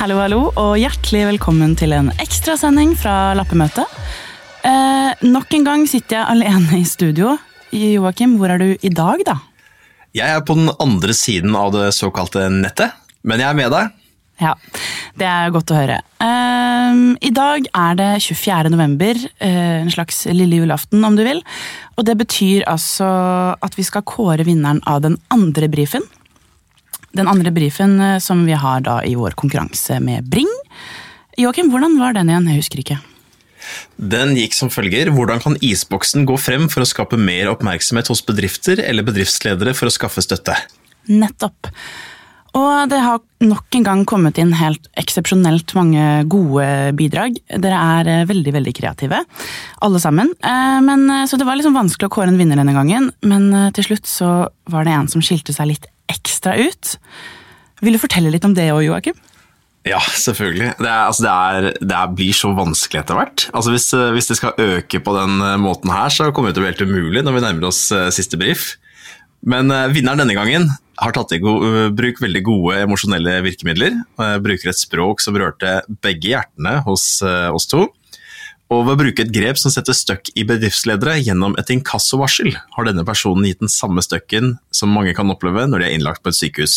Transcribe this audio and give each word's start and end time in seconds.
Hallo, 0.00 0.14
hallo, 0.16 0.46
og 0.56 0.78
hjertelig 0.80 1.26
velkommen 1.28 1.74
til 1.76 1.92
en 1.92 2.06
ekstrasending 2.22 2.94
fra 2.96 3.34
Lappemøtet. 3.36 3.84
Eh, 4.64 5.24
nok 5.28 5.52
en 5.52 5.66
gang 5.66 5.82
sitter 5.90 6.16
jeg 6.16 6.38
alene 6.38 6.78
i 6.78 6.86
studio. 6.88 7.34
Joakim, 7.68 8.38
hvor 8.40 8.48
er 8.48 8.62
du 8.62 8.70
i 8.80 8.88
dag, 8.96 9.20
da? 9.28 9.34
Jeg 10.16 10.32
er 10.32 10.40
på 10.40 10.56
den 10.56 10.70
andre 10.80 11.12
siden 11.12 11.52
av 11.52 11.74
det 11.74 11.90
såkalte 11.92 12.46
nettet, 12.48 12.96
men 13.28 13.44
jeg 13.44 13.50
er 13.50 13.58
med 13.58 13.74
deg. 13.74 13.90
Ja, 14.40 14.54
det 15.20 15.28
er 15.28 15.52
godt 15.52 15.74
å 15.74 15.76
høre. 15.82 15.98
Eh, 16.24 17.02
I 17.28 17.32
dag 17.36 17.68
er 17.68 18.00
det 18.00 18.08
24. 18.24 18.72
november, 18.72 19.20
eh, 19.36 19.82
en 19.82 19.92
slags 19.92 20.22
lille 20.32 20.62
julaften 20.62 21.04
om 21.04 21.20
du 21.20 21.26
vil. 21.28 21.44
Og 22.00 22.08
det 22.08 22.16
betyr 22.24 22.64
altså 22.64 23.12
at 23.52 23.76
vi 23.76 23.84
skal 23.84 24.08
kåre 24.08 24.48
vinneren 24.48 24.80
av 24.88 25.04
den 25.04 25.20
andre 25.28 25.68
brifen. 25.68 26.08
Den 27.16 27.30
andre 27.30 27.50
brifen 27.54 27.98
eh, 28.00 28.18
som 28.22 28.44
vi 28.46 28.56
har 28.58 28.84
da 28.86 29.00
i 29.06 29.16
vår 29.18 29.34
konkurranse 29.38 29.98
med 30.02 30.28
Bring. 30.30 30.50
Joakim, 31.40 31.70
hvordan 31.72 31.96
var 31.98 32.14
den 32.14 32.30
igjen? 32.30 32.50
Jeg 32.50 32.62
husker 32.62 32.82
ikke. 32.82 32.98
Den 34.00 34.32
gikk 34.38 34.54
som 34.56 34.70
følger 34.72 35.10
Hvordan 35.12 35.42
kan 35.42 35.58
isboksen 35.60 36.24
gå 36.28 36.38
frem 36.40 36.68
for 36.72 36.82
å 36.82 36.88
skape 36.88 37.18
mer 37.20 37.50
oppmerksomhet 37.52 38.08
hos 38.10 38.22
bedrifter 38.26 38.80
eller 38.82 39.06
bedriftsledere 39.06 39.74
for 39.76 39.90
å 39.90 39.94
skaffe 39.94 40.24
støtte? 40.24 40.56
Nettopp. 41.10 41.68
Og 42.58 42.90
det 42.90 42.98
har 42.98 43.20
nok 43.46 43.76
en 43.78 43.84
gang 43.86 44.00
kommet 44.08 44.40
inn 44.42 44.50
helt 44.58 44.88
eksepsjonelt 44.98 45.70
mange 45.78 46.06
gode 46.32 46.66
bidrag. 46.98 47.36
Dere 47.46 47.82
er 48.00 48.10
eh, 48.10 48.26
veldig 48.30 48.54
veldig 48.56 48.74
kreative, 48.74 49.22
alle 49.86 50.02
sammen. 50.02 50.32
Eh, 50.40 50.80
Men, 50.86 51.06
så 51.30 51.38
det 51.38 51.46
var 51.46 51.60
liksom 51.60 51.78
vanskelig 51.78 52.10
å 52.10 52.14
kåre 52.16 52.32
en 52.32 52.40
vinner 52.40 52.58
denne 52.58 52.74
gangen, 52.74 53.12
men 53.22 53.50
til 53.76 53.90
slutt 53.90 54.10
så 54.10 54.32
var 54.70 54.86
det 54.86 54.96
en 54.96 55.10
som 55.10 55.22
skilte 55.22 55.54
seg 55.54 55.74
litt 55.74 55.90
ekstra 56.10 56.56
ut. 56.60 56.96
Vil 57.80 57.96
du 57.96 58.02
fortelle 58.02 58.32
litt 58.32 58.46
om 58.46 58.56
det 58.56 58.68
òg, 58.74 58.84
Joakim? 58.88 59.18
Ja, 59.88 60.00
selvfølgelig. 60.00 60.74
Det, 60.76 60.88
er, 60.90 61.06
altså 61.06 61.24
det, 61.24 61.32
er, 61.32 61.78
det 61.80 62.00
blir 62.18 62.36
så 62.36 62.50
vanskelig 62.56 63.00
etter 63.00 63.16
hvert. 63.16 63.46
Altså 63.56 63.72
hvis, 63.72 63.88
hvis, 64.16 64.28
det 64.28 64.36
skal 64.36 64.60
øke 64.60 65.00
på 65.00 65.14
den 65.16 65.40
måten 65.62 65.92
her, 65.94 66.12
så 66.12 66.28
kommer 66.36 66.50
det 66.50 66.58
til 66.58 66.62
å 66.62 66.66
bli 66.66 66.72
helt 66.74 66.84
umulig 66.84 67.24
når 67.24 67.38
vi 67.38 67.44
nærmer 67.46 67.70
oss 67.70 67.86
siste 68.12 68.36
brief. 68.40 68.74
Men 69.40 69.72
vinneren 69.94 70.20
denne 70.20 70.36
gangen 70.36 70.68
har 71.00 71.14
tatt 71.16 71.32
i 71.32 71.40
bruk 71.40 72.20
veldig 72.20 72.42
gode 72.44 72.82
emosjonelle 72.82 73.38
virkemidler. 73.46 73.96
Bruker 74.44 74.68
et 74.68 74.82
språk 74.82 75.24
som 75.24 75.38
rørte 75.40 75.78
begge 76.04 76.34
hjertene 76.34 76.82
hos 76.84 77.06
oss 77.24 77.70
to. 77.70 77.86
Og 78.70 78.84
ved 78.86 78.94
å 78.94 79.00
bruke 79.00 79.24
et 79.24 79.32
grep 79.34 79.58
som 79.58 79.72
setter 79.74 79.96
støkk 79.96 80.30
i 80.38 80.44
bedriftsledere 80.46 81.16
gjennom 81.18 81.56
et 81.58 81.72
inkassovarsel, 81.74 82.52
har 82.54 82.86
denne 82.86 83.02
personen 83.06 83.48
gitt 83.48 83.64
den 83.64 83.72
samme 83.72 84.02
støkken 84.04 84.54
som 84.74 84.92
mange 84.94 85.14
kan 85.16 85.30
oppleve 85.32 85.66
når 85.66 85.82
de 85.82 85.88
er 85.88 85.96
innlagt 85.96 86.22
på 86.22 86.30
et 86.30 86.38
sykehus. 86.38 86.76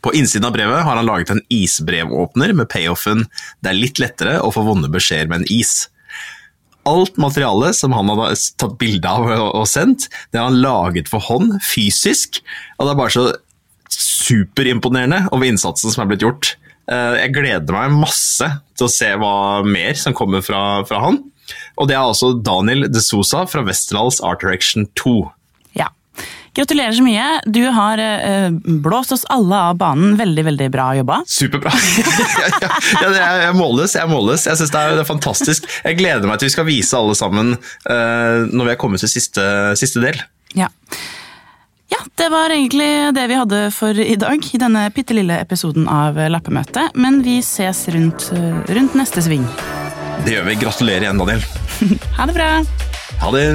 På 0.00 0.14
innsiden 0.16 0.46
av 0.48 0.54
brevet 0.56 0.86
har 0.86 0.96
han 0.96 1.06
laget 1.06 1.34
en 1.34 1.42
isbrevåpner 1.52 2.54
med 2.56 2.70
payoffen 2.72 3.26
'Det 3.60 3.70
er 3.70 3.76
litt 3.76 4.00
lettere 4.00 4.40
å 4.40 4.52
få 4.54 4.64
vonde 4.64 4.88
beskjeder 4.88 5.28
med 5.28 5.44
en 5.44 5.52
is'. 5.52 5.88
Alt 6.86 7.16
materialet 7.18 7.74
som 7.74 7.92
han 7.92 8.08
hadde 8.08 8.36
tatt 8.56 8.78
bilde 8.78 9.08
av 9.08 9.26
og 9.26 9.66
sendt, 9.66 10.08
det 10.30 10.38
har 10.38 10.48
han 10.48 10.62
laget 10.62 11.08
for 11.08 11.18
hånd, 11.18 11.58
fysisk. 11.60 12.40
Og 12.78 12.86
det 12.86 12.92
er 12.92 13.00
bare 13.02 13.10
så 13.10 13.34
superimponerende 13.90 15.28
over 15.32 15.44
innsatsen 15.44 15.90
som 15.90 16.04
er 16.04 16.12
blitt 16.12 16.22
gjort. 16.22 16.56
Jeg 16.86 17.32
gleder 17.34 17.74
meg 17.74 17.96
masse 17.98 18.46
til 18.78 18.86
å 18.86 18.92
se 18.92 19.08
hva 19.18 19.34
mer 19.66 19.96
som 19.98 20.14
kommer 20.14 20.44
fra, 20.44 20.60
fra 20.86 21.00
han. 21.02 21.18
Og 21.76 21.88
det 21.88 21.96
er 21.96 22.04
altså 22.04 22.32
Daniel 22.40 22.86
De 22.90 23.02
Sosa 23.02 23.44
fra 23.50 23.64
Westerdals 23.66 24.20
Art 24.24 24.42
Direction 24.44 24.86
2. 24.98 25.16
Ja. 25.78 25.90
Gratulerer 26.56 26.96
så 26.96 27.04
mye. 27.04 27.26
Du 27.52 27.60
har 27.74 28.00
uh, 28.00 28.48
blåst 28.84 29.12
oss 29.12 29.26
alle 29.32 29.58
av 29.70 29.76
banen. 29.80 30.16
Veldig 30.20 30.46
veldig 30.46 30.70
bra 30.72 30.88
jobba. 30.96 31.20
Superbra. 31.28 31.72
ja, 33.02 33.10
jeg 33.44 33.58
måles. 33.58 33.96
Jeg 33.98 34.10
måles. 34.10 34.46
Jeg 34.48 34.60
syns 34.62 34.72
det, 34.72 34.86
er 34.96 35.08
fantastisk. 35.08 35.68
Jeg 35.84 36.00
gleder 36.00 36.28
meg 36.28 36.40
til 36.40 36.50
vi 36.50 36.56
skal 36.56 36.68
vise 36.68 36.96
alle 36.96 37.18
sammen 37.18 37.54
uh, 37.58 38.46
når 38.48 38.70
vi 38.70 38.74
er 38.74 38.80
kommet 38.80 39.04
til 39.04 39.12
siste, 39.12 39.44
siste 39.78 40.02
del. 40.04 40.22
Ja, 40.56 40.70
det 42.14 42.28
var 42.32 42.50
egentlig 42.54 43.14
det 43.14 43.26
vi 43.26 43.38
hadde 43.38 43.62
for 43.74 43.98
i 44.00 44.16
dag 44.20 44.44
i 44.52 44.60
denne 44.60 44.84
bitte 44.94 45.16
lille 45.16 45.38
episoden 45.42 45.88
av 45.90 46.18
Lappemøtet. 46.30 46.94
Men 46.94 47.22
vi 47.26 47.38
ses 47.44 47.86
rundt, 47.94 48.30
rundt 48.68 48.94
neste 48.98 49.24
sving. 49.24 49.46
Det 50.24 50.36
gjør 50.36 50.46
vi. 50.50 50.60
Gratulerer 50.62 51.08
igjen, 51.08 51.18
Daniel. 51.20 51.42
ha 52.18 52.28
det 52.30 52.38
bra. 52.38 52.52
Ha 53.22 53.34
det. 53.34 53.48